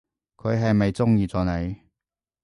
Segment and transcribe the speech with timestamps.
[0.35, 1.77] 佢係咪中意咗你？